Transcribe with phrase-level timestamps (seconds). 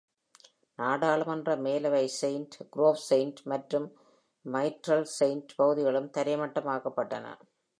[0.79, 3.87] நாடாளுமன்ற மேலவை saint, Grove Saint மற்றும்
[4.45, 7.25] Myrtle Saint பகுதிகளும் தரைமட்டமாக்கப்பட்டன.